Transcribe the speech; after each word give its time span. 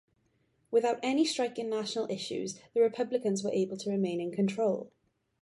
Without 0.71 0.99
any 1.03 1.23
striking 1.25 1.69
national 1.69 2.09
issues, 2.09 2.59
the 2.73 2.81
Republicans 2.81 3.43
were 3.43 3.51
able 3.53 3.77
to 3.77 3.91
remain 3.91 4.19
in 4.19 4.31
control. 4.31 4.91